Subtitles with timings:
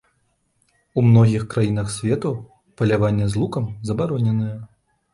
[1.01, 2.33] У многіх краінах свету
[2.83, 4.55] паляванне з лукам забароненае.